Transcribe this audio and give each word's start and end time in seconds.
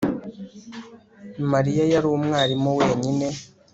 Mariya 1.51 1.83
yari 1.93 2.07
umwarimu 2.15 2.69
wenyine 2.79 3.27